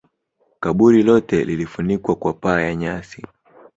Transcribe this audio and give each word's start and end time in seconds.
Kaburi 0.59 1.03
lote 1.03 1.43
lilifunikwa 1.43 2.15
kwa 2.15 2.33
paa 2.33 2.61
ya 2.61 2.75
nyasi 2.75 3.27